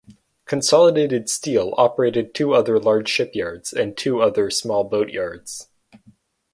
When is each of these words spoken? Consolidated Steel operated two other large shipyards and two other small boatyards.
Consolidated 0.45 1.29
Steel 1.29 1.75
operated 1.77 2.33
two 2.33 2.55
other 2.55 2.79
large 2.79 3.07
shipyards 3.07 3.71
and 3.71 3.95
two 3.95 4.19
other 4.19 4.49
small 4.49 4.83
boatyards. 4.83 5.67